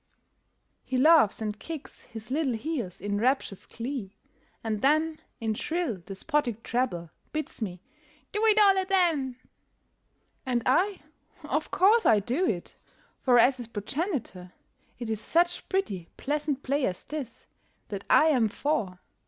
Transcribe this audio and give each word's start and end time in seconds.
He 0.83 0.97
laughs 0.97 1.43
and 1.43 1.59
kicks 1.59 2.05
his 2.05 2.31
little 2.31 2.53
heels 2.55 3.01
in 3.01 3.19
rapturous 3.19 3.67
glee, 3.67 4.15
and 4.63 4.81
then 4.81 5.19
In 5.39 5.53
shrill, 5.53 5.97
despotic 5.97 6.63
treble 6.63 7.11
bids 7.33 7.61
me 7.61 7.83
"do 8.31 8.43
it 8.47 8.57
all 8.57 8.79
aden!" 8.79 9.35
And 10.43 10.63
I 10.65 11.03
of 11.43 11.69
course 11.69 12.07
I 12.07 12.19
do 12.19 12.47
it; 12.47 12.77
for, 13.19 13.37
as 13.37 13.57
his 13.57 13.67
progenitor, 13.67 14.53
It 14.97 15.11
is 15.11 15.21
such 15.21 15.69
pretty, 15.69 16.09
pleasant 16.17 16.63
play 16.63 16.87
as 16.87 17.03
this 17.03 17.45
that 17.89 18.03
I 18.09 18.29
am 18.29 18.49
for! 18.49 19.01